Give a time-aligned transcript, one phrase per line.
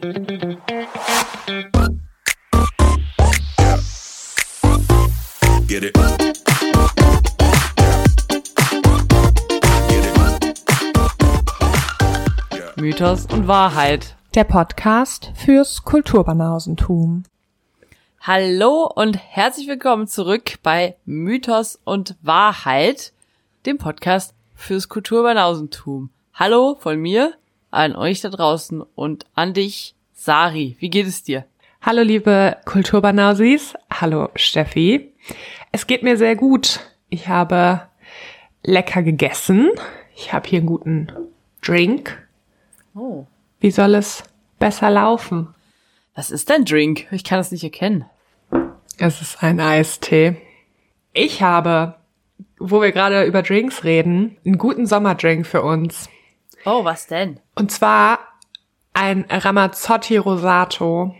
[0.00, 0.16] Get
[5.82, 5.98] it.
[12.76, 14.14] Mythos und Wahrheit.
[14.36, 17.24] Der Podcast fürs Kulturbanausentum.
[18.20, 23.12] Hallo und herzlich willkommen zurück bei Mythos und Wahrheit,
[23.66, 26.10] dem Podcast fürs Kulturbanausentum.
[26.34, 27.34] Hallo von mir
[27.70, 30.76] an euch da draußen und an dich, Sari.
[30.78, 31.44] Wie geht es dir?
[31.80, 33.74] Hallo liebe Kulturbanausis.
[33.90, 35.12] Hallo Steffi.
[35.70, 36.80] Es geht mir sehr gut.
[37.08, 37.82] Ich habe
[38.62, 39.70] lecker gegessen.
[40.16, 41.12] Ich habe hier einen guten
[41.62, 42.26] Drink.
[42.94, 43.26] Oh.
[43.60, 44.24] Wie soll es
[44.58, 45.54] besser laufen?
[46.14, 47.06] Was ist dein Drink?
[47.12, 48.06] Ich kann es nicht erkennen.
[48.98, 50.36] Es ist ein Eistee.
[51.12, 51.94] Ich habe,
[52.58, 56.08] wo wir gerade über Drinks reden, einen guten Sommerdrink für uns.
[56.64, 57.40] Oh, was denn?
[57.58, 58.18] Und zwar
[58.94, 61.14] ein Ramazzotti Rosato.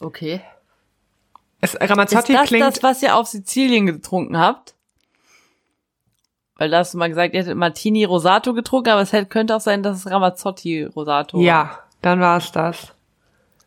[0.00, 0.40] Okay.
[1.60, 4.74] Es, Ist Ramazzotti das klingt das, was ihr auf Sizilien getrunken habt?
[6.56, 9.54] Weil da hast du mal gesagt, ihr hättet Martini Rosato getrunken, aber es hätte- könnte
[9.56, 11.44] auch sein, dass es Ramazzotti Rosato war.
[11.44, 12.92] Ja, dann war es das.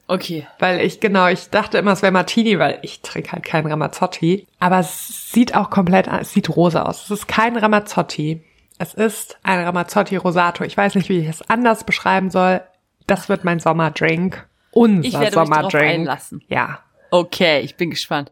[0.07, 0.47] Okay.
[0.57, 4.47] Weil ich, genau, ich dachte immer, es wäre Martini, weil ich trinke halt keinen Ramazzotti.
[4.59, 7.03] Aber es sieht auch komplett, es sieht rosa aus.
[7.03, 8.43] Es ist kein Ramazzotti.
[8.79, 10.63] Es ist ein Ramazzotti Rosato.
[10.63, 12.61] Ich weiß nicht, wie ich es anders beschreiben soll.
[13.07, 14.47] Das wird mein Sommerdrink.
[14.71, 15.93] Unser Ich werde mich darauf Sommerdrink.
[15.93, 16.43] einlassen.
[16.47, 16.79] Ja.
[17.11, 18.31] Okay, ich bin gespannt.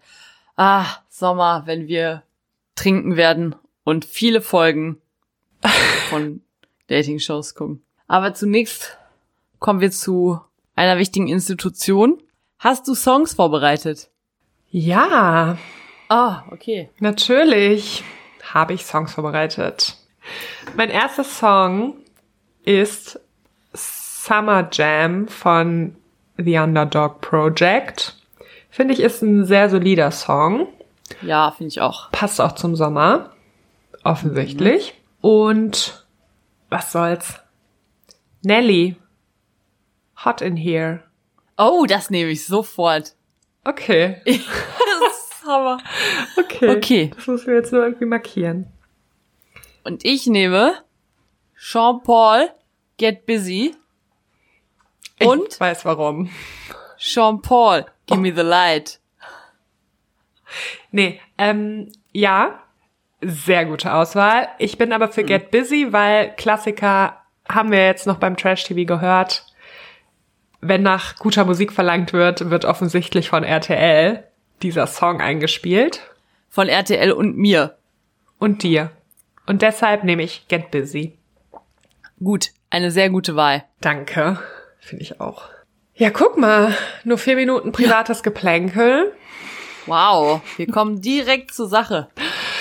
[0.55, 2.23] Ah, Sommer, wenn wir
[2.75, 5.01] trinken werden und viele Folgen
[6.09, 6.41] von
[6.87, 7.83] Dating-Shows gucken.
[8.07, 8.97] Aber zunächst
[9.59, 10.39] kommen wir zu
[10.75, 12.21] einer wichtigen Institution.
[12.59, 14.09] Hast du Songs vorbereitet?
[14.69, 15.57] Ja,
[16.09, 16.89] Ah, okay.
[16.99, 18.03] natürlich
[18.53, 19.97] habe ich Songs vorbereitet.
[20.75, 21.95] Mein erster Song
[22.63, 23.19] ist
[23.73, 25.95] Summer Jam von
[26.37, 28.15] The Underdog Project.
[28.69, 30.67] Finde ich, ist ein sehr solider Song.
[31.21, 32.11] Ja, finde ich auch.
[32.11, 33.31] Passt auch zum Sommer.
[34.03, 34.93] Offensichtlich.
[35.21, 36.05] Und
[36.69, 37.39] was soll's?
[38.43, 38.97] Nelly.
[40.23, 41.03] Hot in here.
[41.57, 43.15] Oh, das nehme ich sofort.
[43.63, 44.21] Okay.
[44.99, 45.77] Das ist Hammer.
[46.37, 46.69] Okay.
[46.69, 47.11] Okay.
[47.15, 48.67] Das müssen wir jetzt nur irgendwie markieren.
[49.87, 50.83] Und ich nehme
[51.57, 52.49] Jean-Paul,
[52.97, 53.73] Get Busy.
[55.21, 56.29] Und Ich weiß warum.
[56.97, 58.99] Jean-Paul, Give Me the Light.
[60.91, 62.63] Nee, ähm, ja.
[63.21, 64.49] Sehr gute Auswahl.
[64.59, 68.85] Ich bin aber für Get Busy, weil Klassiker haben wir jetzt noch beim Trash TV
[68.85, 69.45] gehört.
[70.59, 74.25] Wenn nach guter Musik verlangt wird, wird offensichtlich von RTL
[74.61, 76.01] dieser Song eingespielt.
[76.49, 77.77] Von RTL und mir.
[78.37, 78.91] Und dir.
[79.47, 81.17] Und deshalb nehme ich Get Busy.
[82.23, 83.63] Gut, eine sehr gute Wahl.
[83.79, 84.39] Danke.
[84.79, 85.43] Finde ich auch.
[85.95, 86.75] Ja, guck mal.
[87.05, 89.13] Nur vier Minuten privates Geplänkel.
[89.85, 92.09] Wow, wir kommen direkt zur Sache.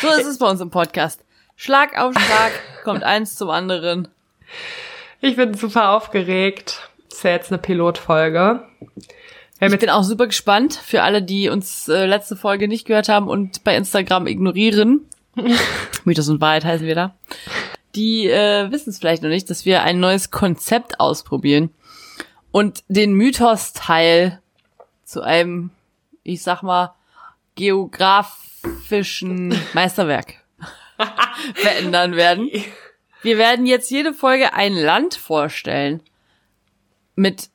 [0.00, 1.24] So ist es bei uns im Podcast.
[1.56, 2.52] Schlag auf Schlag
[2.84, 4.08] kommt eins zum anderen.
[5.20, 6.88] Ich bin super aufgeregt.
[7.10, 8.62] Ist ja jetzt eine Pilotfolge.
[9.58, 13.26] Ich bin auch super gespannt für alle, die uns äh, letzte Folge nicht gehört haben
[13.26, 15.08] und bei Instagram ignorieren.
[16.04, 17.14] Mythos und Wahrheit heißen wir da.
[17.94, 21.70] Die äh, wissen es vielleicht noch nicht, dass wir ein neues Konzept ausprobieren
[22.52, 24.40] und den Mythos-Teil
[25.04, 25.70] zu einem,
[26.22, 26.94] ich sag mal,
[27.54, 30.34] geografischen Meisterwerk
[31.54, 32.50] verändern werden.
[33.22, 36.02] Wir werden jetzt jede Folge ein Land vorstellen
[37.14, 37.48] mit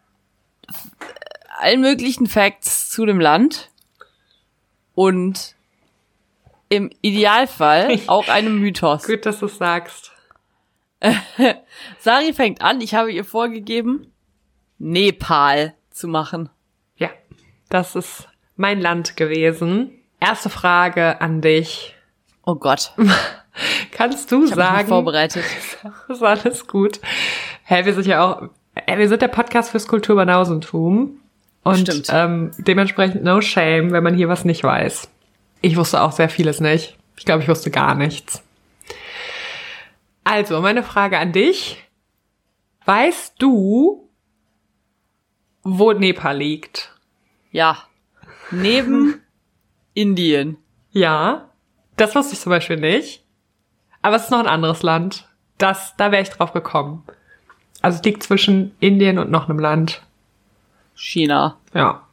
[1.60, 3.70] allen möglichen Facts zu dem Land
[4.96, 5.56] und
[6.72, 9.04] im Idealfall auch einem Mythos.
[9.04, 10.12] gut, dass du es sagst.
[12.00, 12.80] Sari fängt an.
[12.82, 14.12] Ich habe ihr vorgegeben,
[14.80, 16.50] Nepal zu machen.
[16.96, 17.10] Ja,
[17.70, 19.92] das ist mein Land gewesen.
[20.20, 21.96] Erste Frage an dich.
[22.46, 22.94] Oh Gott,
[23.92, 25.44] Kannst du ich habe mich sagen, vorbereitet.
[26.08, 27.00] ist alles gut.
[27.64, 31.20] Hä, wir sind ja auch, äh, wir sind der Podcast fürs Kulturbanausentum.
[31.64, 32.08] Und Stimmt.
[32.12, 35.11] ähm, dementsprechend no shame, wenn man hier was nicht weiß.
[35.62, 36.98] Ich wusste auch sehr vieles nicht.
[37.18, 38.44] Ich glaube, ich wusste gar nichts.
[40.24, 41.78] Also, meine Frage an dich.
[42.86, 44.10] Weißt du,
[45.64, 46.96] wo Nepal liegt?
[47.52, 47.78] Ja,
[48.50, 49.22] neben
[49.94, 50.58] Indien.
[50.92, 51.50] Ja,
[51.98, 53.24] das wusste ich zum Beispiel nicht.
[54.02, 55.28] Aber es ist noch ein anderes Land.
[55.60, 57.04] Das, da wäre ich drauf gekommen.
[57.82, 60.02] Also es liegt zwischen Indien und noch einem Land.
[60.96, 61.58] China.
[61.74, 62.08] Ja,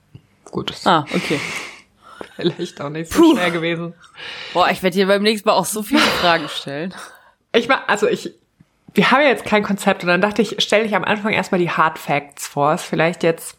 [0.50, 1.40] gut, ist Ah, okay.
[2.38, 3.94] Vielleicht auch nicht so schwer gewesen.
[4.52, 6.94] Boah, ich werde dir beim nächsten Mal auch so viele Fragen stellen.
[7.52, 8.34] Ich war, also ich,
[8.94, 11.60] wir haben ja jetzt kein Konzept und dann dachte ich, stelle ich am Anfang erstmal
[11.60, 12.74] die Hard Facts vor.
[12.74, 13.56] Ist vielleicht jetzt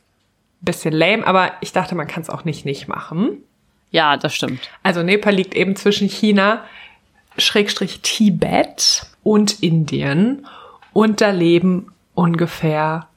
[0.62, 3.44] bisschen lame, aber ich dachte, man kann es auch nicht nicht machen.
[3.92, 4.70] Ja, das stimmt.
[4.84, 6.64] Also Nepal liegt eben zwischen China,
[7.38, 10.46] Schrägstrich Tibet und Indien.
[10.94, 13.08] Und da leben ungefähr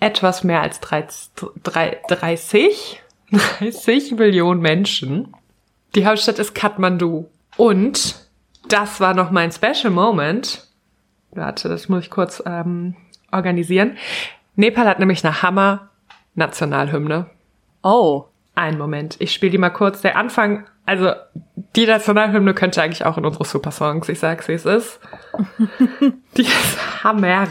[0.00, 3.01] etwas mehr als 30,
[3.32, 5.34] 30, 30 Millionen Menschen.
[5.94, 7.26] Die Hauptstadt ist Kathmandu.
[7.56, 8.16] Und
[8.68, 10.66] das war noch mein Special Moment.
[11.32, 12.94] Warte, das muss ich kurz ähm,
[13.30, 13.96] organisieren.
[14.56, 17.26] Nepal hat nämlich eine Hammer-Nationalhymne.
[17.82, 18.24] Oh.
[18.54, 20.02] Ein Moment, ich spiele die mal kurz.
[20.02, 21.12] Der Anfang, also
[21.74, 24.10] die Nationalhymne könnte eigentlich auch in unsere Supersongs.
[24.10, 25.00] Ich sag's, wie es ist.
[26.36, 27.46] die ist Hammer.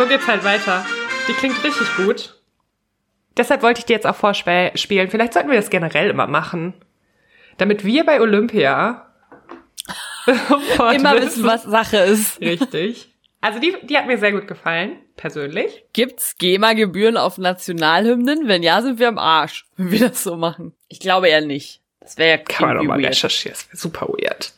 [0.00, 0.82] So, geht's halt weiter.
[1.28, 2.34] Die klingt richtig gut.
[3.36, 5.10] Deshalb wollte ich dir jetzt auch vorspielen.
[5.10, 6.72] Vielleicht sollten wir das generell immer machen.
[7.58, 9.12] Damit wir bei Olympia
[10.94, 12.40] Immer wissen, was Sache ist.
[12.40, 13.10] Richtig.
[13.42, 15.84] Also die, die hat mir sehr gut gefallen, persönlich.
[15.92, 18.48] Gibt's GEMA-Gebühren auf Nationalhymnen?
[18.48, 20.72] Wenn ja, sind wir am Arsch, wenn wir das so machen.
[20.88, 21.82] Ich glaube eher nicht.
[22.00, 23.10] Das wäre ja Kann man doch mal weird.
[23.10, 23.52] recherchieren.
[23.54, 24.54] Das wäre super weird.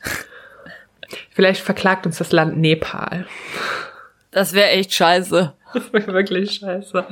[1.31, 3.27] Vielleicht verklagt uns das Land Nepal.
[4.33, 5.53] Das wäre echt scheiße.
[5.73, 7.05] Das wäre wirklich scheiße.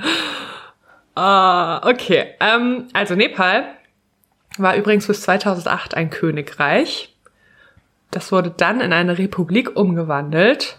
[1.16, 2.36] Ah, okay.
[2.40, 3.66] Ähm, also Nepal
[4.58, 7.16] war übrigens bis 2008 ein Königreich.
[8.12, 10.78] Das wurde dann in eine Republik umgewandelt.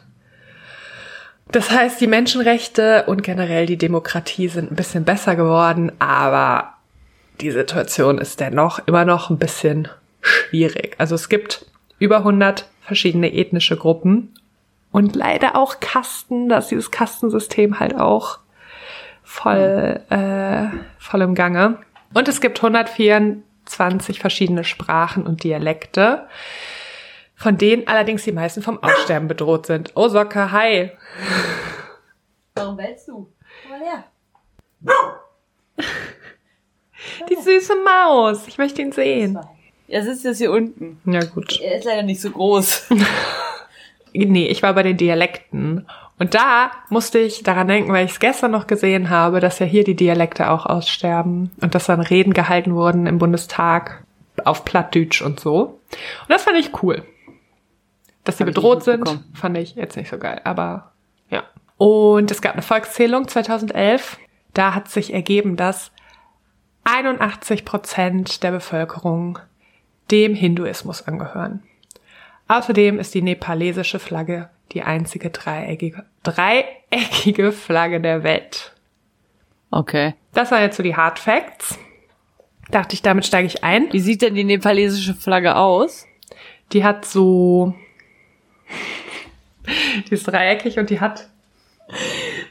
[1.50, 6.74] Das heißt, die Menschenrechte und generell die Demokratie sind ein bisschen besser geworden, aber
[7.40, 9.88] die Situation ist dennoch immer noch ein bisschen
[10.20, 10.94] schwierig.
[10.98, 11.66] Also es gibt
[11.98, 14.31] über 100 verschiedene ethnische Gruppen
[14.92, 18.38] und leider auch Kasten, da ist dieses Kastensystem halt auch
[19.24, 20.66] voll, äh,
[20.98, 21.78] voll im Gange.
[22.12, 26.28] Und es gibt 124 verschiedene Sprachen und Dialekte,
[27.34, 29.92] von denen allerdings die meisten vom Aussterben bedroht sind.
[29.94, 30.92] Oh, Socke, hi.
[32.54, 33.32] Warum willst du?
[33.62, 34.04] Komm mal her.
[37.28, 38.46] Die süße Maus.
[38.46, 39.38] Ich möchte ihn sehen.
[39.88, 41.00] Er sitzt jetzt hier unten.
[41.04, 41.60] Ja, gut.
[41.60, 42.88] Er ist leider nicht so groß.
[44.12, 45.86] Nee, ich war bei den Dialekten.
[46.18, 49.66] Und da musste ich daran denken, weil ich es gestern noch gesehen habe, dass ja
[49.66, 54.04] hier die Dialekte auch aussterben und dass dann Reden gehalten wurden im Bundestag
[54.44, 55.62] auf Plattdeutsch und so.
[55.62, 57.02] Und das fand ich cool.
[58.24, 60.92] Dass sie bedroht sind, fand ich jetzt nicht so geil, aber
[61.28, 61.42] ja.
[61.76, 64.18] Und es gab eine Volkszählung 2011.
[64.54, 65.90] Da hat sich ergeben, dass
[66.84, 69.40] 81 Prozent der Bevölkerung
[70.10, 71.62] dem Hinduismus angehören.
[72.52, 78.72] Außerdem ist die nepalesische Flagge die einzige dreieckige, dreieckige Flagge der Welt.
[79.70, 80.14] Okay.
[80.34, 81.78] Das waren jetzt so die Hard Facts.
[82.70, 83.92] Dachte ich, damit steige ich ein.
[83.92, 86.06] Wie sieht denn die nepalesische Flagge aus?
[86.72, 87.74] Die hat so,
[90.08, 91.28] die ist dreieckig und die hat,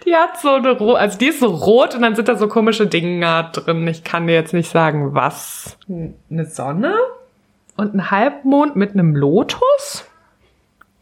[0.05, 2.47] die hat so eine, ro- also die ist so rot und dann sind da so
[2.47, 3.87] komische Dinger drin.
[3.87, 5.77] Ich kann dir jetzt nicht sagen, was.
[5.87, 6.95] Eine Sonne
[7.81, 10.05] und ein Halbmond mit einem Lotus?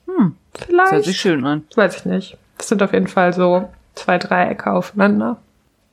[0.07, 0.91] Hm, Das vielleicht.
[0.91, 1.63] hört sich schön an.
[1.69, 2.37] Das weiß ich nicht.
[2.57, 5.37] Das sind auf jeden Fall so zwei Dreiecke aufeinander.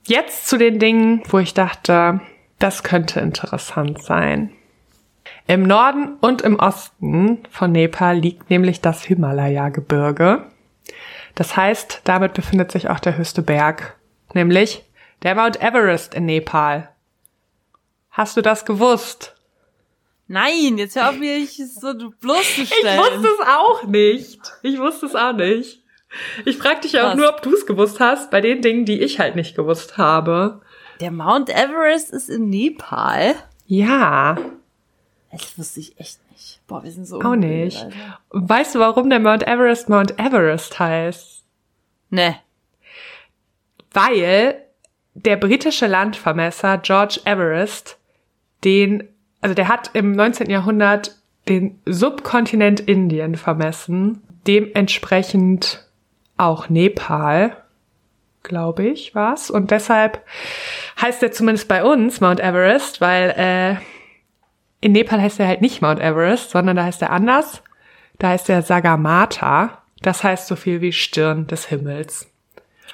[0.05, 2.21] Jetzt zu den Dingen, wo ich dachte,
[2.59, 4.53] das könnte interessant sein.
[5.49, 10.45] Im Norden und im Osten von Nepal liegt nämlich das Himalaya-Gebirge.
[11.35, 13.97] Das heißt, damit befindet sich auch der höchste Berg,
[14.35, 14.85] nämlich
[15.23, 16.89] der Mount Everest in Nepal.
[18.11, 19.36] Hast du das gewusst?
[20.29, 22.99] Nein, jetzt hör auf mich so bloßzustellen.
[22.99, 24.41] Ich wusste es auch nicht.
[24.63, 25.83] Ich wusste es auch nicht.
[26.45, 29.01] Ich frag dich ja auch nur, ob du es gewusst hast, bei den Dingen, die
[29.01, 30.63] ich halt nicht gewusst habe.
[31.01, 33.35] Der Mount Everest ist in Nepal.
[33.67, 34.37] Ja,
[35.33, 36.61] Das wusste ich echt nicht.
[36.67, 37.83] Boah, wir sind so auch nicht.
[37.83, 38.21] Alter.
[38.31, 41.43] Weißt du, warum der Mount Everest Mount Everest heißt?
[42.11, 42.37] Ne.
[43.93, 44.63] Weil
[45.15, 47.99] der britische Landvermesser George Everest
[48.65, 49.09] den,
[49.47, 50.51] also der hat im 19.
[50.51, 51.15] Jahrhundert
[51.49, 55.87] den Subkontinent Indien vermessen, dementsprechend
[56.37, 57.57] auch Nepal,
[58.43, 59.49] glaube ich, war's.
[59.49, 60.21] Und deshalb
[61.01, 63.77] heißt er zumindest bei uns Mount Everest, weil äh,
[64.85, 67.63] in Nepal heißt er halt nicht Mount Everest, sondern da heißt er anders.
[68.19, 69.81] Da heißt er Sagarmatha.
[70.03, 72.29] Das heißt so viel wie Stirn des Himmels.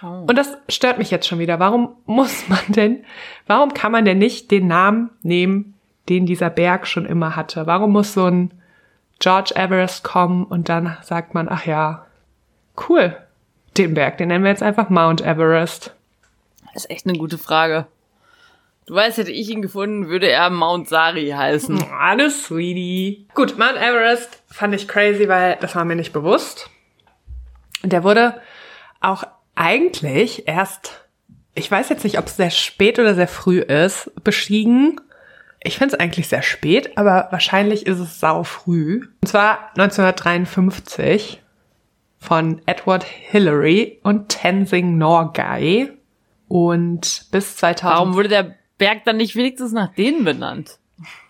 [0.02, 0.26] Oh.
[0.28, 1.58] Und das stört mich jetzt schon wieder.
[1.58, 3.06] Warum muss man denn,
[3.46, 5.78] warum kann man denn nicht den Namen nehmen,
[6.08, 7.66] den dieser Berg schon immer hatte?
[7.66, 8.52] Warum muss so ein
[9.18, 12.06] George Everest kommen und dann sagt man, ach ja,
[12.88, 13.16] cool,
[13.76, 15.94] den Berg, den nennen wir jetzt einfach Mount Everest.
[16.74, 17.86] Das ist echt eine gute Frage.
[18.86, 21.84] Du weißt, hätte ich ihn gefunden, würde er Mount Sari heißen.
[21.98, 23.28] Alles sweetie.
[23.34, 26.68] Gut, Mount Everest fand ich crazy, weil das war mir nicht bewusst.
[27.82, 28.40] Und der wurde
[29.00, 31.06] auch eigentlich erst,
[31.54, 35.00] ich weiß jetzt nicht, ob es sehr spät oder sehr früh ist, bestiegen.
[35.64, 39.06] Ich finde es eigentlich sehr spät, aber wahrscheinlich ist es sau früh.
[39.22, 41.40] Und zwar 1953
[42.18, 45.92] von Edward Hillary und Tenzing Norgay.
[46.48, 47.94] Und bis 2000.
[47.98, 50.78] Warum wurde der Berg dann nicht wenigstens nach denen benannt?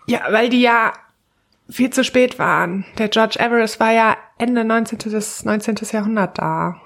[0.07, 0.93] Ja, weil die ja
[1.69, 2.85] viel zu spät waren.
[2.97, 4.97] Der George Everest war ja Ende 19.
[4.99, 5.75] des 19.
[5.91, 6.81] Jahrhundert da.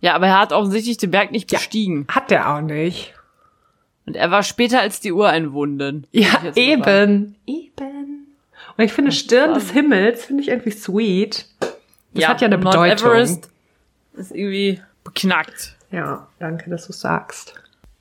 [0.00, 1.58] Ja, aber er hat offensichtlich den Berg nicht Ja.
[1.58, 2.06] bestiegen.
[2.10, 3.14] Hat der auch nicht.
[4.06, 6.06] Und er war später als die Ureinwohnen.
[6.12, 7.36] Ja, ich eben.
[7.46, 8.26] Eben.
[8.76, 11.46] Und ich finde Stirn des Himmels, finde ich irgendwie sweet.
[12.12, 13.08] Das hat ja eine Mount Bedeutung.
[13.10, 13.50] Everest
[14.14, 15.76] ist irgendwie beknackt.
[15.90, 17.54] Ja, danke, dass du sagst.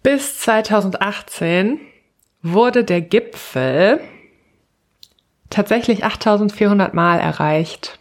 [0.04, 1.80] Bis 2018
[2.42, 4.00] wurde der Gipfel
[5.50, 8.00] tatsächlich 8400 Mal erreicht.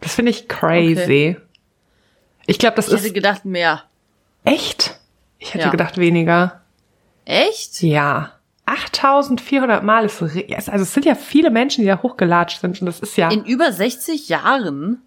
[0.00, 1.36] Das finde ich crazy.
[2.46, 3.82] Ich glaube, das Ich hätte ist gedacht mehr.
[4.44, 4.93] echt.
[5.54, 5.70] Ich hätte Ja.
[5.70, 6.62] gedacht weniger.
[7.24, 7.80] Echt?
[7.82, 8.32] Ja.
[8.66, 12.98] 8400 Mal ist, also es sind ja viele Menschen, die da hochgelatscht sind und das
[12.98, 15.02] ist ja, In über 60 Jahren?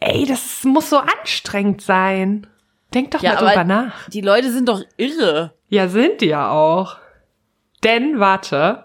[0.00, 2.46] ey, das muss so anstrengend sein.
[2.92, 4.08] Denk doch Ja, mal drüber nach.
[4.10, 5.54] die Leute sind doch irre.
[5.68, 6.96] Ja, sind die ja auch.
[7.84, 8.84] Denn, warte,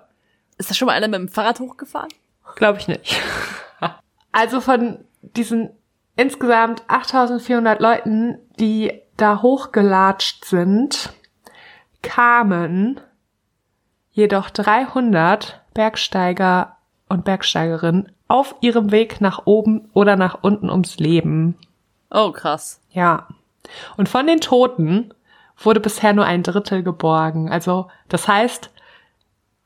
[0.57, 2.09] Ist da schon mal einer mit dem Fahrrad hochgefahren?
[2.55, 3.19] glaube ich nicht.
[4.35, 5.69] Also von diesen
[6.15, 11.13] insgesamt 8400 Leuten, die da hochgelatscht sind,
[12.01, 12.99] kamen
[14.11, 16.77] jedoch 300 Bergsteiger
[17.09, 21.57] und Bergsteigerinnen auf ihrem Weg nach oben oder nach unten ums Leben.
[22.09, 22.81] Oh, krass.
[22.91, 23.27] Ja.
[23.97, 25.13] Und von den Toten
[25.57, 27.49] wurde bisher nur ein Drittel geborgen.
[27.49, 28.71] Also, das heißt,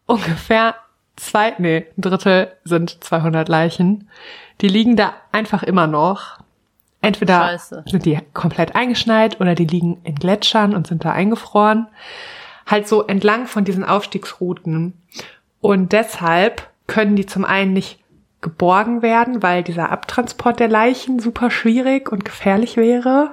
[0.05, 0.75] ungefähr
[1.15, 4.09] zwei, nee, ein Drittel sind 200 Leichen.
[4.61, 6.39] Die liegen da einfach immer noch.
[7.07, 7.83] Entweder Scheiße.
[7.89, 11.87] sind die komplett eingeschneit oder die liegen in Gletschern und sind da eingefroren.
[12.65, 14.93] Halt so entlang von diesen Aufstiegsrouten.
[15.61, 17.99] Und deshalb können die zum einen nicht
[18.41, 23.31] geborgen werden, weil dieser Abtransport der Leichen super schwierig und gefährlich wäre.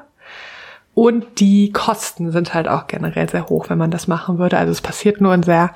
[0.95, 4.57] Und die Kosten sind halt auch generell sehr hoch, wenn man das machen würde.
[4.57, 5.75] Also es passiert nur in sehr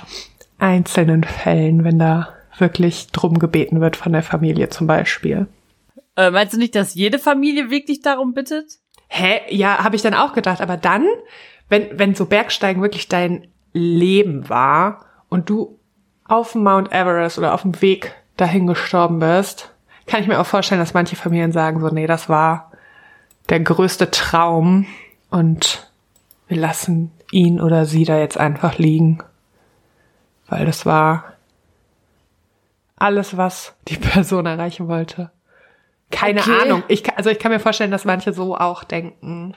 [0.59, 2.28] einzelnen Fällen, wenn da
[2.59, 5.49] wirklich drum gebeten wird von der Familie zum Beispiel.
[6.19, 8.81] Äh, meinst du nicht, dass jede Familie wirklich darum bittet?
[9.07, 9.41] Hä?
[9.55, 10.61] Ja, habe ich dann auch gedacht.
[10.61, 11.07] Aber dann,
[11.69, 15.79] wenn, wenn so Bergsteigen wirklich dein Leben war und du
[16.25, 19.73] auf dem Mount Everest oder auf dem Weg dahin gestorben bist,
[20.07, 22.73] kann ich mir auch vorstellen, dass manche Familien sagen so, nee, das war
[23.49, 24.87] der größte Traum
[25.31, 25.89] und
[26.49, 29.23] wir lassen ihn oder sie da jetzt einfach liegen.
[30.49, 31.35] Weil das war
[32.97, 35.31] alles, was die Person erreichen wollte.
[36.11, 36.62] Keine Okay.
[36.62, 36.83] Ahnung.
[36.88, 39.55] Ich, also ich kann mir vorstellen, dass manche so auch denken.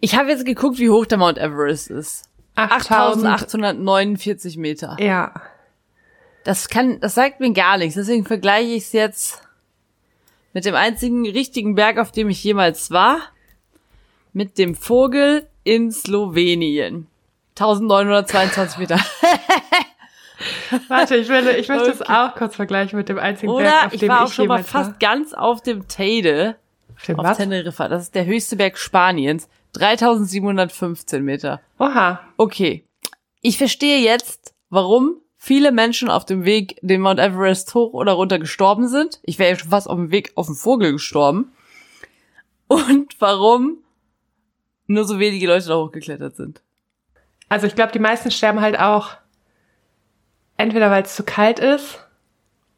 [0.00, 2.24] Ich habe jetzt geguckt, wie hoch der Mount Everest ist.
[2.54, 3.26] 8000.
[3.26, 4.96] 8849 Meter.
[5.00, 5.34] Ja.
[6.44, 7.96] Das kann, das sagt mir gar nichts.
[7.96, 9.42] Deswegen vergleiche ich es jetzt
[10.52, 13.18] mit dem einzigen richtigen Berg, auf dem ich jemals war.
[14.32, 17.08] Mit dem Vogel in Slowenien.
[17.58, 18.98] 1922 Meter.
[20.88, 22.12] Warte, ich will, ich möchte es Okay.
[22.12, 24.46] auch kurz vergleichen mit dem einzigen Oder Berg, auf ich dem war auch ich schon
[24.48, 24.98] mal fast war.
[24.98, 26.56] ganz auf dem Teide.
[26.96, 27.36] Auf dem Auf was?
[27.36, 27.88] Teneriffa.
[27.88, 29.48] Das ist der höchste Berg Spaniens.
[29.74, 31.60] 3715 Meter.
[31.78, 32.20] Oha.
[32.36, 32.84] Okay.
[33.40, 38.38] Ich verstehe jetzt, warum viele Menschen auf dem Weg den Mount Everest hoch oder runter
[38.38, 39.20] gestorben sind.
[39.22, 41.52] Ich wäre ja schon fast auf dem Weg auf den Vogel gestorben.
[42.66, 43.78] Und warum
[44.86, 46.62] nur so wenige Leute da hochgeklettert sind.
[47.48, 49.10] Also ich glaube, die meisten sterben halt auch
[50.60, 51.98] entweder weil es zu kalt ist,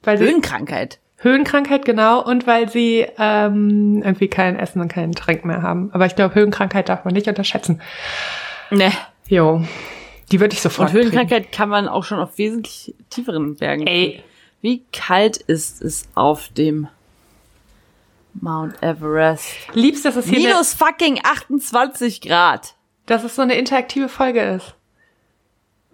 [0.02, 0.98] weil sie Höhenkrankheit.
[1.18, 5.90] Höhenkrankheit genau und weil sie ähm, irgendwie kein Essen und keinen Trink mehr haben.
[5.92, 7.80] Aber ich glaube, Höhenkrankheit darf man nicht unterschätzen.
[8.70, 8.90] Ne.
[9.28, 9.62] Jo,
[10.32, 13.84] die würde ich sofort Und Höhenkrankheit kann man auch schon auf wesentlich tieferen Bergen.
[13.84, 14.00] kriegen.
[14.00, 14.16] kriegen.
[14.18, 14.24] Ey,
[14.62, 16.88] Wie kalt ist es auf dem
[18.34, 19.46] Mount Everest?
[19.74, 22.74] liebst, dass es hier Minus fucking 28 Grad.
[23.06, 24.74] dass es so eine interaktive Folge ist.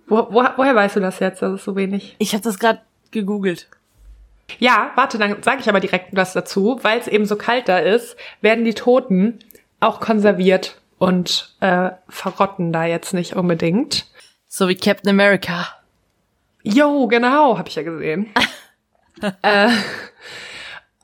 [0.08, 2.16] Wo, wo, woher weißt du das jetzt, dass es so wenig?
[2.18, 3.68] Ich habe das gerade gegoogelt.
[4.58, 6.78] Ja, warte, dann sage ich aber direkt was dazu.
[6.82, 9.40] Weil es eben so kalt da ist, werden die Toten
[9.80, 14.06] auch konserviert und äh, verrotten da jetzt nicht unbedingt.
[14.48, 15.68] So wie Captain America.
[16.62, 18.28] Jo, genau, habe ich ja gesehen.
[19.42, 19.68] äh,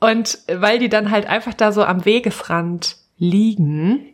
[0.05, 4.14] Und weil die dann halt einfach da so am Wegesrand liegen,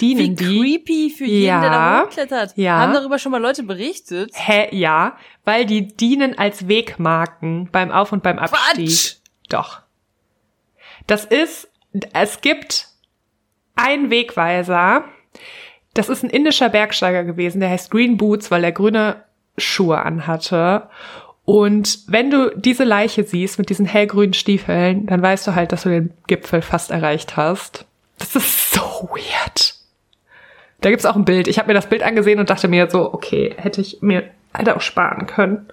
[0.00, 0.60] dienen Wie die.
[0.60, 2.04] creepy für jeden, der da Ja.
[2.04, 2.52] hochklettert.
[2.56, 2.78] Ja.
[2.78, 4.30] Haben darüber schon mal Leute berichtet?
[4.34, 8.86] Hä, ja, weil die dienen als Wegmarken beim Auf- und beim Abstieg.
[8.88, 9.14] Quatsch!
[9.48, 9.80] Doch.
[11.06, 11.68] Das ist,
[12.12, 12.88] es gibt
[13.76, 15.04] einen Wegweiser.
[15.94, 19.24] Das ist ein indischer Bergsteiger gewesen, der heißt Green Boots, weil er grüne
[19.56, 20.88] Schuhe anhatte.
[21.44, 25.84] Und wenn du diese Leiche siehst mit diesen hellgrünen Stiefeln, dann weißt du halt, dass
[25.84, 27.86] du den Gipfel fast erreicht hast.
[28.18, 29.74] Das ist so weird.
[30.80, 31.48] Da gibt's auch ein Bild.
[31.48, 34.76] Ich habe mir das Bild angesehen und dachte mir so, okay, hätte ich mir hätte
[34.76, 35.68] auch sparen können.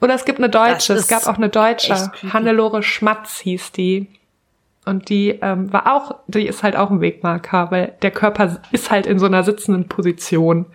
[0.00, 1.94] Oder es gibt eine deutsche, es gab auch eine deutsche.
[2.32, 4.08] Hannelore Schmatz hieß die.
[4.84, 8.90] Und die ähm, war auch, die ist halt auch ein Wegmarker, weil der Körper ist
[8.90, 10.66] halt in so einer sitzenden Position.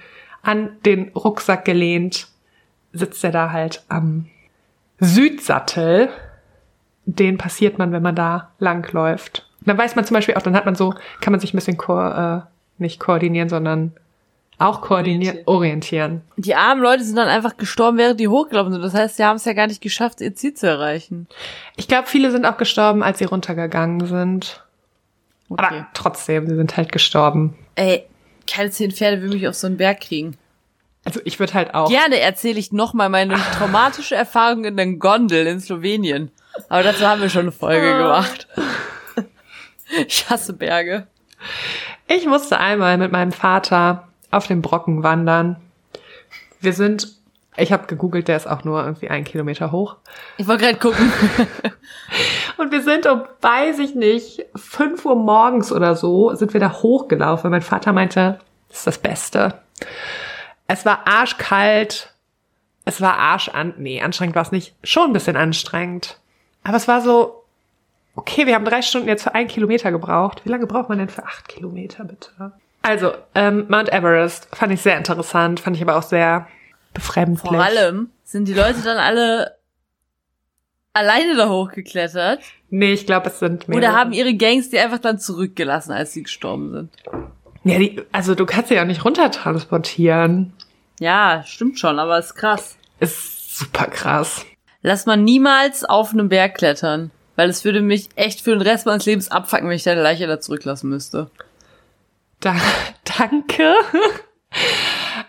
[0.41, 2.27] An den Rucksack gelehnt
[2.91, 4.25] sitzt er da halt am
[4.99, 6.09] Südsattel.
[7.05, 9.48] Den passiert man, wenn man da langläuft.
[9.65, 11.77] Dann weiß man zum Beispiel auch, dann hat man so, kann man sich ein bisschen
[11.77, 12.41] ko äh,
[12.77, 13.93] nicht koordinieren, sondern
[14.57, 16.21] auch koordinieren, orientieren.
[16.35, 18.81] Die armen Leute sind dann einfach gestorben, während die hochgelaufen sind.
[18.81, 21.27] Das heißt, sie haben es ja gar nicht geschafft, ihr Ziel zu erreichen.
[21.77, 24.63] Ich glaube, viele sind auch gestorben, als sie runtergegangen sind.
[25.49, 25.65] Okay.
[25.65, 27.55] Aber trotzdem, sie sind halt gestorben.
[27.75, 28.05] Ey,
[28.47, 30.37] keine zehn Pferde will mich auf so einen Berg kriegen.
[31.05, 31.89] Also ich würde halt auch.
[31.89, 36.31] Gerne erzähle ich nochmal meine traumatische Erfahrung in der Gondel in Slowenien.
[36.67, 38.47] Aber dazu haben wir schon eine Folge gemacht.
[40.07, 41.07] Ich hasse Berge.
[42.07, 45.57] Ich musste einmal mit meinem Vater auf dem Brocken wandern.
[46.59, 47.07] Wir sind,
[47.57, 49.97] ich habe gegoogelt, der ist auch nur irgendwie ein Kilometer hoch.
[50.37, 51.11] Ich wollte gerade gucken.
[52.57, 56.81] Und wir sind um, weiß ich nicht, 5 Uhr morgens oder so, sind wir da
[56.81, 57.51] hochgelaufen.
[57.51, 59.61] Mein Vater meinte, das ist das Beste.
[60.67, 62.13] Es war arschkalt.
[62.85, 64.75] Es war arsch an, nee, anstrengend war es nicht.
[64.83, 66.19] Schon ein bisschen anstrengend.
[66.63, 67.38] Aber es war so,
[68.19, 70.41] okay, wir haben drei Stunden jetzt für einen Kilometer gebraucht.
[70.43, 72.51] Wie lange braucht man denn für acht Kilometer, bitte?
[72.81, 76.47] Also, ähm, Mount Everest fand ich sehr interessant, fand ich aber auch sehr
[76.93, 77.49] befremdlich.
[77.49, 79.55] Vor allem sind die Leute dann alle
[80.93, 82.41] alleine da hochgeklettert
[82.71, 83.77] Nee, ich glaube, es sind mehr.
[83.77, 86.91] oder haben ihre Gangs die einfach dann zurückgelassen, als sie gestorben sind.
[87.63, 90.53] Ja, die, also du kannst sie ja auch nicht runtertransportieren.
[90.99, 92.77] Ja, stimmt schon, aber ist krass.
[92.99, 94.45] Ist super krass.
[94.81, 97.11] Lass man niemals auf einem Berg klettern.
[97.39, 100.27] Weil es würde mich echt für den Rest meines Lebens abfacken, wenn ich deine Leiche
[100.27, 101.31] da zurücklassen müsste.
[102.41, 102.53] Da,
[103.17, 103.75] danke.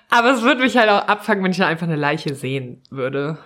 [0.08, 3.38] Aber es würde mich halt auch abfangen, wenn ich da einfach eine Leiche sehen würde.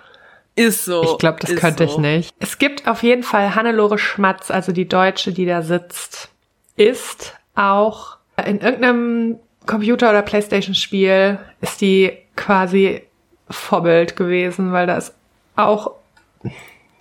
[0.55, 1.03] Ist so.
[1.03, 2.01] Ich glaube, das könnte ich so.
[2.01, 2.35] nicht.
[2.39, 6.31] Es gibt auf jeden Fall Hannelore Schmatz, also die Deutsche, die da sitzt,
[6.77, 13.03] ist auch in irgendeinem Computer- oder Playstation-Spiel ist die quasi
[13.51, 15.13] Vorbild gewesen, weil da ist
[15.55, 15.97] auch,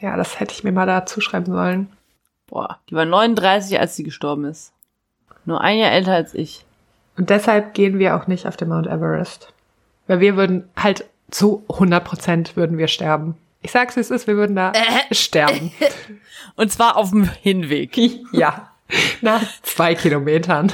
[0.03, 1.87] ja, das hätte ich mir mal da zuschreiben sollen.
[2.47, 4.73] Boah, die war 39, als sie gestorben ist.
[5.45, 6.65] Nur ein Jahr älter als ich.
[7.15, 9.53] Und deshalb gehen wir auch nicht auf den Mount Everest.
[10.07, 13.37] Weil wir würden halt zu 100 Prozent würden wir sterben.
[13.61, 14.73] Ich sag's, wie es ist, wir würden da
[15.11, 15.71] sterben.
[16.57, 17.97] Und zwar auf dem Hinweg.
[18.33, 18.73] ja.
[19.21, 20.73] Nach zwei Kilometern.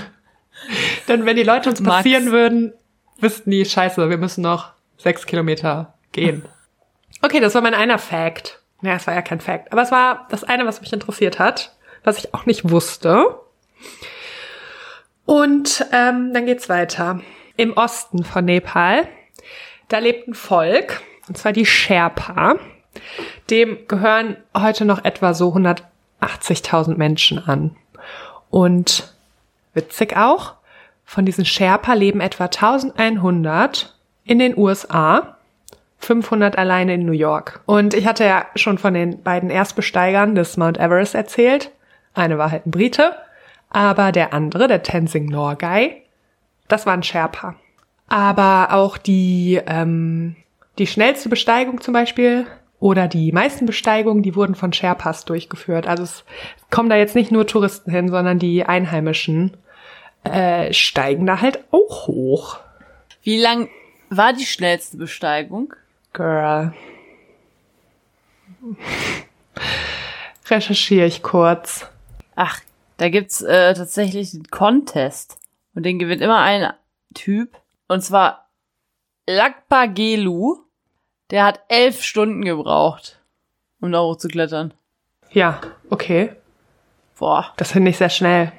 [1.08, 1.98] Denn wenn die Leute uns Max.
[1.98, 2.74] passieren würden,
[3.20, 6.44] wüssten die, scheiße, wir müssen noch sechs Kilometer gehen.
[7.22, 8.59] Okay, das war mein einer Fact.
[8.82, 9.72] Ja, es war ja kein Fact.
[9.72, 13.40] Aber es war das eine, was mich interessiert hat, was ich auch nicht wusste.
[15.26, 17.22] Und ähm, dann geht's weiter.
[17.58, 19.08] Im Osten von Nepal,
[19.90, 22.56] da lebt ein Volk, und zwar die Sherpa.
[23.50, 27.76] Dem gehören heute noch etwa so 180.000 Menschen an.
[28.50, 29.14] Und
[29.74, 30.56] witzig auch,
[31.06, 35.38] von diesen Sherpa leben etwa 1100 in den USA,
[36.00, 37.62] 500 alleine in New York.
[37.66, 41.72] Und ich hatte ja schon von den beiden Erstbesteigern des Mount Everest erzählt.
[42.14, 43.16] Eine war halt ein Brite,
[43.70, 46.04] aber der andere, der Tenzing Norgay,
[46.68, 47.56] das war ein Sherpa.
[48.08, 50.36] Aber auch die, ähm,
[50.80, 52.48] die schnellste Besteigung zum Beispiel
[52.80, 55.86] oder die meisten Besteigungen, die wurden von Sherpas durchgeführt.
[55.86, 56.24] Also es
[56.72, 59.58] kommen da jetzt nicht nur Touristen hin, sondern die Einheimischen
[60.24, 62.60] äh, steigen da halt auch hoch.
[63.22, 63.70] Wie lang
[64.10, 65.74] war die schnellste Besteigung?
[66.14, 66.74] Girl.
[70.50, 71.88] Recherchiere ich kurz.
[72.36, 72.60] Ach,
[72.98, 75.38] da gibt's äh, tatsächlich einen Contest.
[75.76, 76.74] Und den gewinnt immer ein
[77.14, 77.58] Typ.
[77.88, 78.50] Und zwar
[79.28, 80.58] Lakpa Gelu.
[81.32, 83.22] Der hat elf Stunden gebraucht,
[83.80, 84.74] um da hochzuklettern.
[85.30, 86.32] Ja, okay.
[87.20, 87.54] Boah.
[87.58, 88.52] Das finde ich sehr schnell.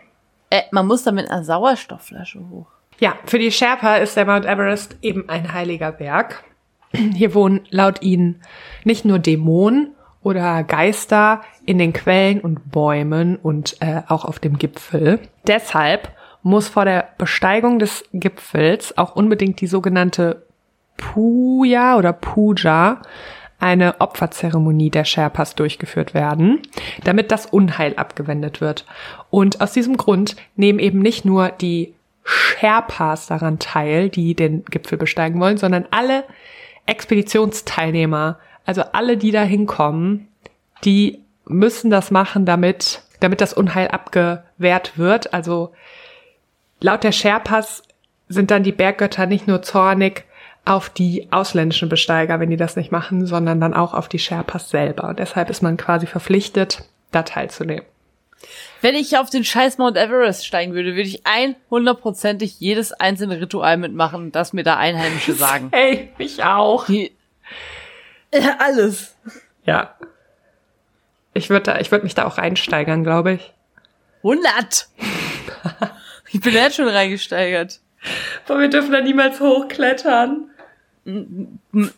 [0.50, 2.68] Äh, man muss da mit einer Sauerstoffflasche hoch.
[3.00, 6.44] Ja, für die Sherpa ist der Mount Everest eben ein heiliger Berg.
[6.92, 8.42] Hier wohnen laut ihnen
[8.84, 14.58] nicht nur Dämonen oder Geister in den Quellen und Bäumen und äh, auch auf dem
[14.58, 15.20] Gipfel.
[15.46, 16.10] Deshalb
[16.42, 20.46] muss vor der Besteigung des Gipfels auch unbedingt die sogenannte
[20.96, 23.00] Puja oder Puja,
[23.58, 26.60] eine Opferzeremonie der Sherpas durchgeführt werden,
[27.04, 28.86] damit das Unheil abgewendet wird.
[29.28, 34.96] Und aus diesem Grund nehmen eben nicht nur die Sherpas daran teil, die den Gipfel
[34.96, 36.24] besteigen wollen, sondern alle
[36.90, 40.28] Expeditionsteilnehmer, also alle, die da hinkommen,
[40.84, 45.32] die müssen das machen, damit, damit das Unheil abgewehrt wird.
[45.32, 45.72] Also
[46.80, 47.82] laut der Sherpas
[48.28, 50.24] sind dann die Berggötter nicht nur zornig
[50.64, 54.70] auf die ausländischen Besteiger, wenn die das nicht machen, sondern dann auch auf die Sherpas
[54.70, 55.08] selber.
[55.08, 57.84] Und deshalb ist man quasi verpflichtet, da teilzunehmen.
[58.80, 63.76] Wenn ich auf den scheiß Mount Everest steigen würde, würde ich 100%ig jedes einzelne Ritual
[63.76, 65.68] mitmachen, das mir da Einheimische sagen.
[65.72, 66.86] Hey, mich auch.
[66.86, 67.12] Die,
[68.34, 69.16] ja, alles.
[69.64, 69.94] Ja.
[71.34, 73.52] Ich würde ich würd mich da auch reinsteigern, glaube ich.
[74.22, 74.88] 100!
[76.32, 77.80] ich bin jetzt schon reingesteigert.
[78.48, 80.50] Aber wir dürfen da niemals hochklettern.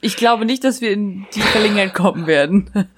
[0.00, 2.70] Ich glaube nicht, dass wir in die Verlegenheit kommen werden.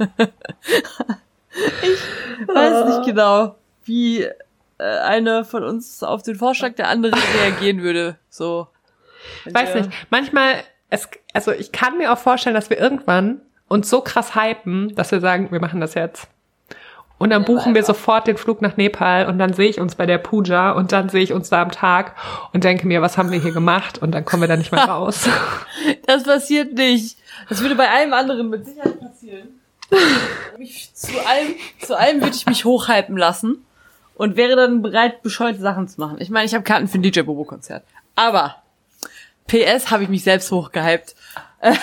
[1.82, 4.32] ich weiß nicht genau, wie äh,
[4.78, 8.16] eine von uns auf den Vorschlag der anderen reagieren würde.
[8.28, 8.68] So.
[9.44, 9.90] Weiß nicht.
[10.10, 10.54] Manchmal,
[10.90, 15.12] es, also ich kann mir auch vorstellen, dass wir irgendwann uns so krass hypen, dass
[15.12, 16.28] wir sagen, wir machen das jetzt.
[17.16, 20.04] Und dann buchen wir sofort den Flug nach Nepal und dann sehe ich uns bei
[20.04, 22.16] der Puja und dann sehe ich uns da am Tag
[22.52, 23.98] und denke mir, was haben wir hier gemacht?
[23.98, 25.28] Und dann kommen wir da nicht mehr raus.
[26.06, 27.16] Das passiert nicht.
[27.48, 29.60] Das würde bei allem anderen mit Sicherheit passieren.
[29.90, 33.64] Zu allem, zu allem würde ich mich hochhypen lassen
[34.14, 36.16] und wäre dann bereit, bescheuerte Sachen zu machen.
[36.20, 37.84] Ich meine, ich habe Karten für ein DJ Bobo Konzert.
[38.16, 38.56] Aber
[39.46, 41.14] PS habe ich mich selbst hochgehypt.
[41.62, 41.76] ähm,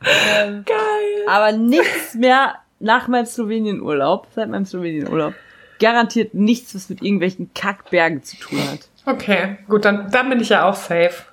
[0.64, 1.26] Geil.
[1.28, 5.34] Aber nichts mehr nach meinem Slowenien-Urlaub, seit meinem Slowenien-Urlaub,
[5.78, 8.80] garantiert nichts, was mit irgendwelchen Kackbergen zu tun hat.
[9.06, 11.24] Okay, gut, dann, dann bin ich ja auch safe.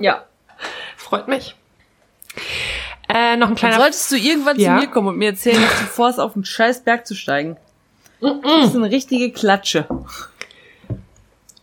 [0.00, 0.24] Ja.
[0.96, 1.56] Freut mich.
[3.14, 3.74] Äh, noch ein kleiner.
[3.76, 4.74] Dann solltest du irgendwann Ja.
[4.76, 7.56] zu mir kommen und mir erzählen, dass du vorhast, auf den scheiß Berg zu steigen.
[8.20, 9.86] Das ist eine richtige Klatsche.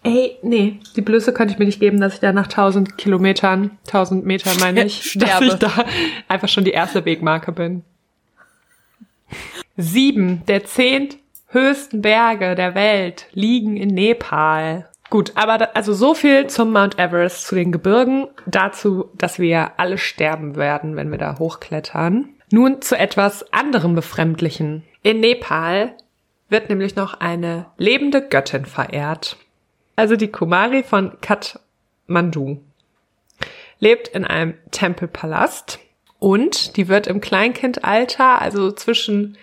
[0.03, 3.77] Ey, nee, die Blöße könnte ich mir nicht geben, dass ich da nach 1000 Kilometern,
[3.87, 5.45] 1000 Metern meine ich, Sterbe.
[5.45, 5.85] dass ich da
[6.27, 7.83] einfach schon die erste Wegmarke bin.
[9.77, 11.09] Sieben der zehn
[11.47, 14.89] höchsten Berge der Welt liegen in Nepal.
[15.11, 19.73] Gut, aber da, also so viel zum Mount Everest, zu den Gebirgen, dazu, dass wir
[19.77, 22.29] alle sterben werden, wenn wir da hochklettern.
[22.49, 24.83] Nun zu etwas anderem Befremdlichen.
[25.03, 25.97] In Nepal
[26.47, 29.35] wird nämlich noch eine lebende Göttin verehrt.
[29.97, 32.61] Also die Kumari von Kathmandu
[33.79, 35.79] lebt in einem Tempelpalast
[36.19, 39.37] und die wird im Kleinkindalter, also zwischen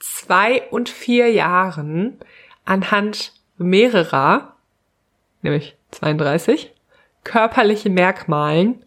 [0.00, 2.18] zwei und vier Jahren,
[2.66, 4.53] anhand mehrerer,
[5.44, 6.72] nämlich 32,
[7.22, 8.84] körperliche Merkmalen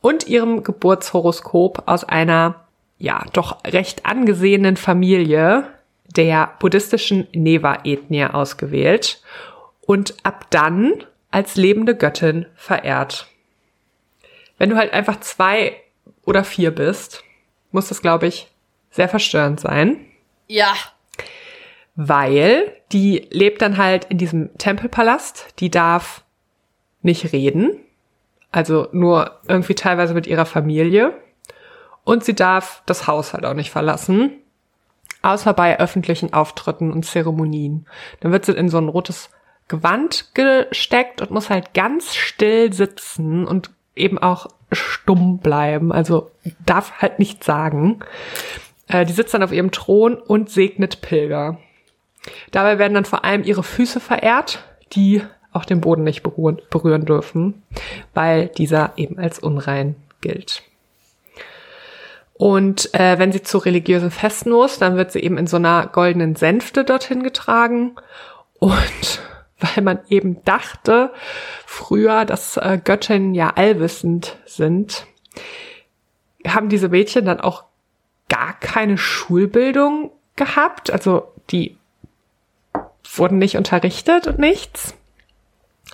[0.00, 2.66] und ihrem Geburtshoroskop aus einer,
[2.98, 5.66] ja, doch recht angesehenen Familie
[6.04, 9.22] der buddhistischen Neva-Ethnie ausgewählt
[9.80, 13.26] und ab dann als lebende Göttin verehrt.
[14.58, 15.80] Wenn du halt einfach zwei
[16.24, 17.24] oder vier bist,
[17.72, 18.48] muss das, glaube ich,
[18.90, 20.06] sehr verstörend sein,
[20.46, 20.74] Ja.
[21.96, 26.24] Weil die lebt dann halt in diesem Tempelpalast, die darf
[27.02, 27.78] nicht reden,
[28.50, 31.12] also nur irgendwie teilweise mit ihrer Familie
[32.04, 34.32] und sie darf das Haus halt auch nicht verlassen,
[35.22, 37.86] außer bei öffentlichen Auftritten und Zeremonien.
[38.20, 39.30] Dann wird sie in so ein rotes
[39.68, 46.30] Gewand gesteckt und muss halt ganz still sitzen und eben auch stumm bleiben, also
[46.66, 48.00] darf halt nichts sagen.
[48.88, 51.58] Äh, die sitzt dann auf ihrem Thron und segnet Pilger.
[52.50, 57.62] Dabei werden dann vor allem ihre Füße verehrt, die auch den Boden nicht berühren, dürfen,
[58.12, 60.62] weil dieser eben als unrein gilt.
[62.32, 65.86] Und äh, wenn sie zu religiösen Festen muss, dann wird sie eben in so einer
[65.86, 67.94] goldenen Sänfte dorthin getragen.
[68.58, 69.22] Und
[69.60, 71.12] weil man eben dachte
[71.64, 75.06] früher, dass äh, Göttinnen ja allwissend sind,
[76.46, 77.64] haben diese Mädchen dann auch
[78.28, 80.90] gar keine Schulbildung gehabt.
[80.90, 81.78] Also die
[83.04, 84.94] wurden nicht unterrichtet und nichts.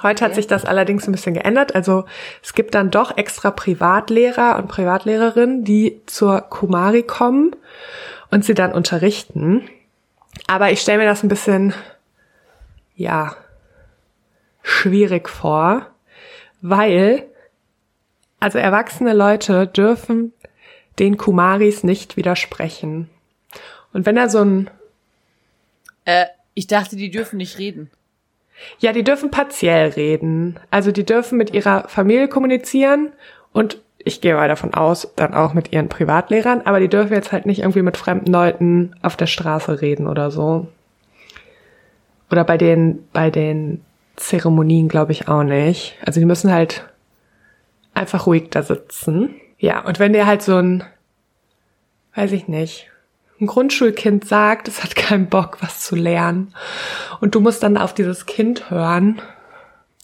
[0.02, 1.74] Heute hat sich das allerdings ein bisschen geändert.
[1.74, 2.04] Also
[2.42, 7.54] es gibt dann doch extra Privatlehrer und Privatlehrerinnen, die zur Kumari kommen
[8.30, 9.68] und sie dann unterrichten.
[10.46, 11.74] Aber ich stelle mir das ein bisschen,
[12.94, 13.36] ja,
[14.62, 15.86] schwierig vor,
[16.62, 17.26] weil,
[18.38, 20.32] also erwachsene Leute dürfen
[20.98, 23.10] den Kumaris nicht widersprechen.
[23.92, 24.70] Und wenn er so ein,
[26.04, 26.26] Äh,
[26.60, 27.90] ich dachte, die dürfen nicht reden.
[28.80, 30.60] ja, die dürfen partiell reden.
[30.70, 33.12] Also die dürfen mit ihrer Familie kommunizieren
[33.54, 37.32] und ich gehe mal davon aus, dann auch mit ihren Privatlehrern, aber die dürfen jetzt
[37.32, 40.68] halt nicht irgendwie mit fremden Leuten auf der Straße reden oder so.
[42.30, 43.82] Oder bei den, bei den
[44.16, 45.96] Zeremonien glaube ich auch nicht.
[46.04, 46.86] Also die müssen halt
[47.94, 49.34] einfach ruhig da sitzen.
[49.58, 50.84] Ja, und wenn dir halt so ein,
[52.14, 52.90] weiß ich nicht,
[53.40, 56.54] ein Grundschulkind sagt, es hat keinen Bock, was zu lernen,
[57.20, 59.20] und du musst dann auf dieses Kind hören,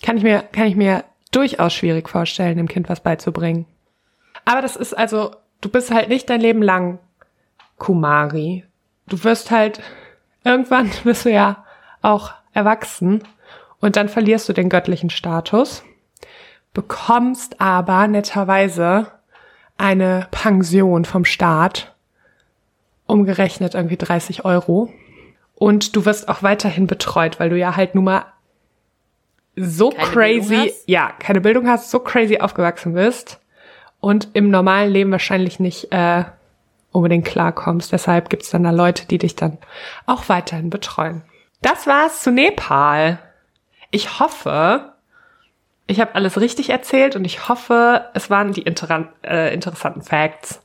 [0.03, 3.66] kann ich mir, kann ich mir durchaus schwierig vorstellen, dem Kind was beizubringen.
[4.44, 6.99] Aber das ist also, du bist halt nicht dein Leben lang
[7.79, 8.64] Kumari.
[9.07, 9.81] Du wirst halt,
[10.44, 11.64] irgendwann bist du ja
[12.03, 13.22] auch erwachsen
[13.81, 15.83] und dann verlierst du den göttlichen Status,
[16.72, 19.09] bekommst aber netterweise
[19.77, 21.95] eine Pension vom Staat,
[23.06, 24.92] umgerechnet irgendwie 30 Euro.
[25.54, 28.26] Und du wirst auch weiterhin betreut, weil du ja halt nun mal
[29.56, 33.40] so Keine crazy, ja, keine Bildung hast, so crazy aufgewachsen bist
[34.00, 36.24] und im normalen Leben wahrscheinlich nicht äh,
[36.92, 37.90] unbedingt klarkommst.
[37.90, 39.56] Deshalb gibt's dann da Leute, die dich dann
[40.04, 41.22] auch weiterhin betreuen.
[41.62, 43.18] Das war's zu Nepal.
[43.90, 44.92] Ich hoffe,
[45.86, 50.60] ich habe alles richtig erzählt und ich hoffe, es waren die interan- äh, interessanten Facts.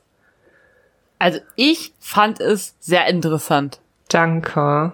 [1.22, 3.80] Also ich fand es sehr interessant.
[4.08, 4.92] Danke.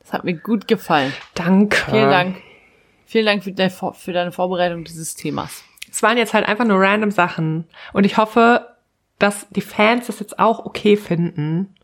[0.00, 1.12] Das hat mir gut gefallen.
[1.34, 1.78] Danke.
[1.90, 2.36] Vielen Dank.
[3.06, 5.64] Vielen Dank für deine, Vor- für deine Vorbereitung dieses Themas.
[5.90, 7.66] Es waren jetzt halt einfach nur random Sachen.
[7.94, 8.66] Und ich hoffe,
[9.18, 11.74] dass die Fans das jetzt auch okay finden.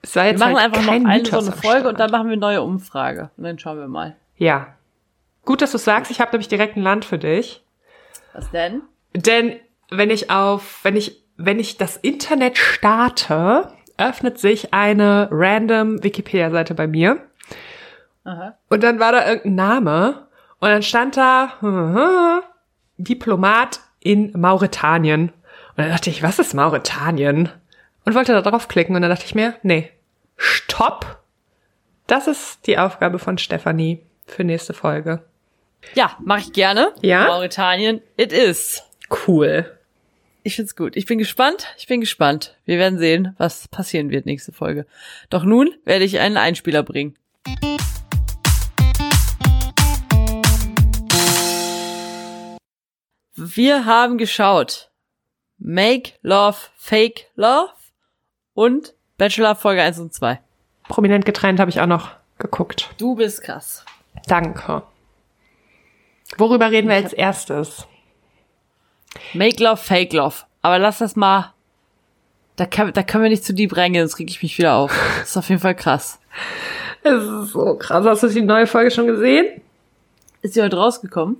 [0.00, 2.26] Es war Wir jetzt machen halt einfach noch eine so eine Folge und dann machen
[2.28, 3.30] wir eine neue Umfrage.
[3.36, 4.16] Und dann schauen wir mal.
[4.36, 4.74] Ja.
[5.44, 6.10] Gut, dass du sagst.
[6.10, 7.62] Ich habe nämlich direkt ein Land für dich.
[8.32, 8.80] Was denn?
[9.14, 9.56] Denn
[9.90, 16.74] wenn ich auf, wenn ich, wenn ich das Internet starte, öffnet sich eine random Wikipedia-Seite
[16.74, 17.18] bei mir.
[18.24, 18.56] Aha.
[18.68, 20.28] Und dann war da irgendein Name
[20.60, 21.52] und dann stand da
[22.98, 25.28] Diplomat in Mauretanien.
[25.30, 27.50] Und dann dachte ich, was ist Mauretanien?
[28.04, 29.90] Und wollte da draufklicken und dann dachte ich mir, nee,
[30.36, 31.20] stopp.
[32.06, 35.22] Das ist die Aufgabe von Stefanie für nächste Folge.
[35.94, 36.92] Ja, mache ich gerne.
[37.00, 37.26] Ja?
[37.26, 38.82] Mauretanien, it is.
[39.26, 39.78] Cool.
[40.44, 40.96] Ich find's gut.
[40.96, 41.68] Ich bin gespannt.
[41.78, 42.56] Ich bin gespannt.
[42.64, 44.86] Wir werden sehen, was passieren wird nächste Folge.
[45.30, 47.16] Doch nun werde ich einen Einspieler bringen.
[53.36, 54.90] Wir haben geschaut.
[55.58, 57.70] Make Love, Fake Love
[58.54, 60.40] und Bachelor Folge 1 und 2.
[60.88, 62.90] Prominent getrennt habe ich auch noch geguckt.
[62.98, 63.84] Du bist krass.
[64.26, 64.82] Danke.
[66.36, 67.86] Worüber reden wir als erstes?
[69.34, 70.36] Make Love, Fake Love.
[70.62, 71.52] Aber lass das mal.
[72.56, 74.92] Da, kann, da können wir nicht zu deep reingehen, sonst reg ich mich wieder auf.
[75.18, 76.20] Das ist auf jeden Fall krass.
[77.02, 78.04] Es ist so krass.
[78.04, 79.60] Hast du die neue Folge schon gesehen?
[80.42, 81.38] Ist sie heute rausgekommen?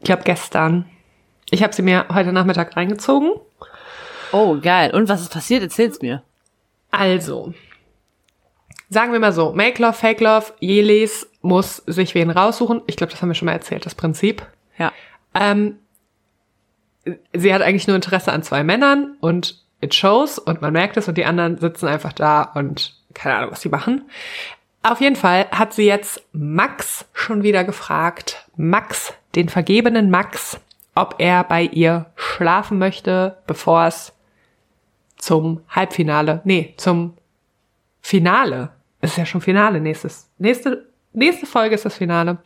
[0.00, 0.86] Ich glaube gestern.
[1.50, 3.32] Ich habe sie mir heute Nachmittag reingezogen.
[4.32, 4.92] Oh, geil.
[4.94, 5.62] Und was ist passiert?
[5.62, 6.22] Erzähl's mir.
[6.90, 7.54] Also,
[8.90, 12.82] sagen wir mal so, Make Love, Fake Love, Jelis muss sich wen raussuchen.
[12.86, 14.46] Ich glaube, das haben wir schon mal erzählt, das Prinzip.
[14.78, 14.92] Ja.
[15.34, 15.78] Ähm,
[17.32, 21.08] sie hat eigentlich nur Interesse an zwei Männern und it shows und man merkt es
[21.08, 24.02] und die anderen sitzen einfach da und keine Ahnung, was sie machen.
[24.82, 30.60] Auf jeden Fall hat sie jetzt Max schon wieder gefragt, Max, den vergebenen Max,
[30.94, 34.12] ob er bei ihr schlafen möchte, bevor es
[35.16, 37.16] zum Halbfinale, nee, zum
[38.02, 38.70] Finale.
[39.00, 40.28] Es ist ja schon Finale nächstes.
[40.38, 42.38] Nächste, nächste Folge ist das Finale.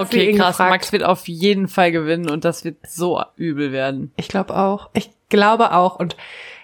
[0.00, 0.56] Okay, krass.
[0.56, 0.70] gefragt.
[0.70, 4.12] Max wird auf jeden Fall gewinnen und das wird so übel werden.
[4.16, 4.90] Ich glaube auch.
[4.92, 5.98] Ich glaube auch.
[5.98, 6.16] Und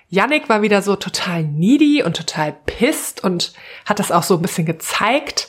[0.08, 3.52] Yannick war wieder so total needy und total pisst und
[3.86, 5.48] hat das auch so ein bisschen gezeigt.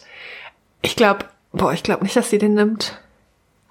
[0.81, 2.99] Ich glaube, boah, ich glaube nicht, dass sie den nimmt.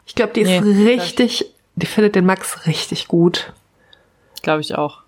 [0.07, 1.47] Ich glaube, die ist Nee, richtig,
[1.77, 3.53] die findet den Max richtig gut.
[4.43, 5.03] Glaube ich auch.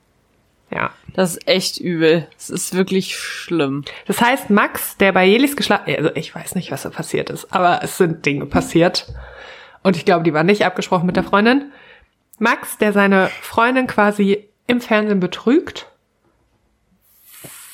[0.75, 0.91] Ja.
[1.15, 2.27] Das ist echt übel.
[2.39, 3.85] Es ist wirklich schlimm.
[4.07, 7.53] Das heißt, Max, der bei Jelis geschlafen, also ich weiß nicht, was da passiert ist,
[7.53, 9.13] aber es sind Dinge passiert.
[9.83, 11.73] Und ich glaube, die waren nicht abgesprochen mit der Freundin.
[12.39, 15.87] Max, der seine Freundin quasi im Fernsehen betrügt,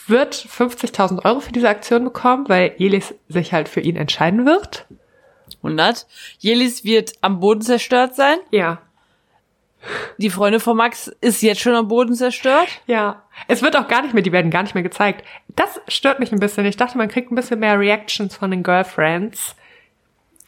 [0.09, 4.87] wird 50.000 Euro für diese Aktion bekommen, weil Jelis sich halt für ihn entscheiden wird.
[5.63, 6.07] 100.
[6.39, 8.39] Jelis wird am Boden zerstört sein.
[8.51, 8.81] Ja.
[10.19, 12.69] Die Freundin von Max ist jetzt schon am Boden zerstört.
[12.87, 13.23] Ja.
[13.47, 15.25] Es wird auch gar nicht mehr, die werden gar nicht mehr gezeigt.
[15.49, 16.67] Das stört mich ein bisschen.
[16.67, 19.55] Ich dachte, man kriegt ein bisschen mehr Reactions von den Girlfriends.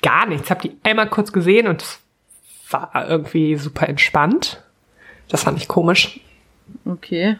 [0.02, 0.50] Gar nichts.
[0.50, 2.00] Hab die einmal kurz gesehen und es
[2.70, 4.62] war irgendwie super entspannt.
[5.28, 6.20] Das fand ich komisch.
[6.84, 7.36] Okay.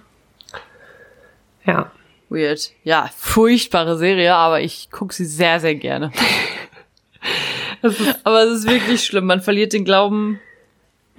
[1.65, 1.91] Ja.
[2.29, 2.71] Weird.
[2.85, 6.13] Ja, furchtbare Serie, aber ich guck sie sehr, sehr gerne.
[8.25, 9.27] aber es ist wirklich schlimm.
[9.27, 10.41] Man verliert den Glauben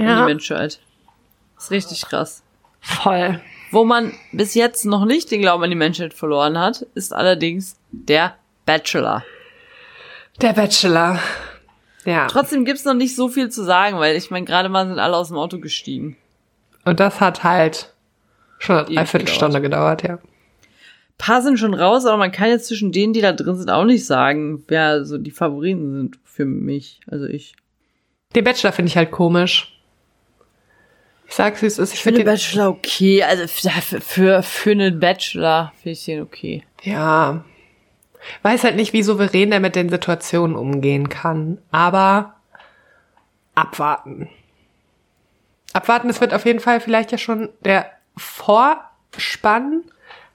[0.10, 0.80] in die Menschheit.
[1.56, 2.44] Das ist richtig krass.
[2.80, 3.40] Voll.
[3.72, 7.78] Wo man bis jetzt noch nicht den Glauben an die Menschheit verloren hat, ist allerdings
[7.92, 8.36] der
[8.66, 9.24] Bachelor.
[10.42, 11.20] Der Bachelor.
[12.06, 12.28] Ja.
[12.28, 15.16] Trotzdem gibt's noch nicht so viel zu sagen, weil ich meine, gerade mal sind alle
[15.16, 16.18] aus dem Auto gestiegen.
[16.84, 17.94] Und das hat halt
[18.58, 20.20] schon eine Dreiviertelstunde gedauert, ja.
[21.18, 23.86] paar sind schon raus, aber man kann jetzt zwischen denen, die da drin sind, auch
[23.86, 27.00] nicht sagen, wer so die Favoriten sind für mich.
[27.08, 27.56] Also ich.
[28.36, 29.81] Den Bachelor finde ich halt komisch.
[31.32, 31.94] Ich sag's, wie es ist.
[31.94, 33.24] Ich, Ich finde den Bachelor okay.
[33.24, 36.66] Also für, für, für einen Bachelor finde ich den okay.
[36.84, 37.46] Ja.
[38.42, 41.58] Weiß halt nicht, wie souverän der mit den Situationen umgehen kann.
[41.72, 42.36] Aber
[43.56, 44.28] abwarten.
[45.72, 49.86] Abwarten, es wird auf jeden Fall vielleicht ja schon der Vorspann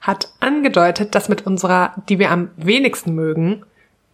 [0.00, 3.66] hat angedeutet, dass mit unserer, die wir am wenigsten mögen,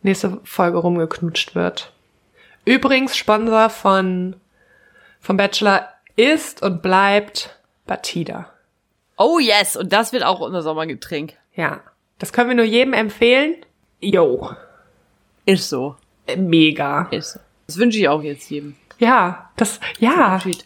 [0.02, 1.92] nächste Folge rumgeknutscht wird.
[2.64, 4.34] Übrigens, Sponsor von,
[5.20, 8.50] vom Bachelor ist und bleibt Batida.
[9.16, 11.34] Oh yes, und das wird auch unser Sommergetränk.
[11.54, 11.80] Ja.
[12.18, 13.56] Das können wir nur jedem empfehlen.
[14.00, 14.50] Yo.
[15.44, 15.96] Ist so.
[16.36, 17.08] Mega.
[17.10, 17.40] Ist so.
[17.66, 18.76] Das wünsche ich auch jetzt jedem.
[18.98, 20.26] Ja, das, Zum ja.
[20.28, 20.64] Abschied.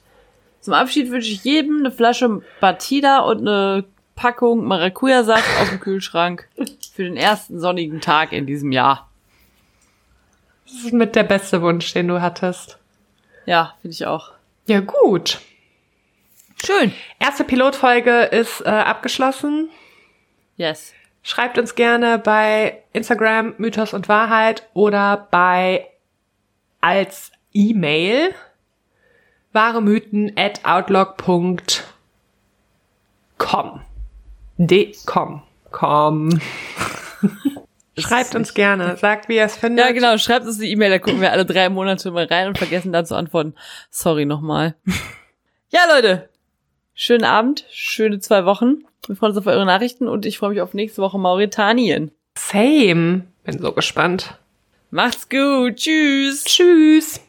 [0.61, 6.49] Zum Abschied wünsche ich jedem eine Flasche Batida und eine Packung Maracuja-Saft aus dem Kühlschrank
[6.93, 9.11] für den ersten sonnigen Tag in diesem Jahr.
[10.65, 12.79] Das ist mit der beste Wunsch, den du hattest.
[13.45, 14.33] Ja, finde ich auch.
[14.67, 15.41] Ja, gut.
[16.65, 16.93] Schön.
[17.19, 19.71] Erste Pilotfolge ist äh, abgeschlossen.
[20.57, 20.93] Yes.
[21.23, 25.89] Schreibt uns gerne bei Instagram Mythos und Wahrheit oder bei
[26.81, 28.35] als E-Mail
[29.53, 31.81] wahremythen at outlook.com.
[34.59, 35.43] De com.
[35.71, 36.41] Com.
[37.99, 38.97] Schreibt uns gerne.
[38.97, 39.85] Sagt, wie ihr es findet.
[39.85, 40.19] Ja, genau.
[40.19, 43.07] Schreibt uns eine E-Mail, da gucken wir alle drei Monate mal rein und vergessen dann
[43.07, 43.55] zu antworten.
[43.91, 44.75] Sorry nochmal.
[45.69, 46.29] Ja, Leute.
[46.95, 48.85] Schönen Abend, schöne zwei Wochen.
[49.07, 52.13] Wir freuen uns auf eure Nachrichten und ich freue mich auf nächste Woche Mauretanien.
[52.39, 53.23] Same.
[53.45, 54.39] Bin so gespannt.
[54.91, 55.77] Macht's gut.
[55.77, 56.45] Tschüss.
[56.45, 57.21] Tschüss.